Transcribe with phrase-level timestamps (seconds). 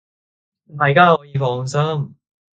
[0.79, 1.79] 大家可以放心！